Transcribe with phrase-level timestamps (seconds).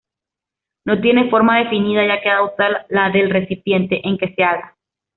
[0.83, 4.75] No tiene forma definida, ya que adopta la del recipiente en que se haga.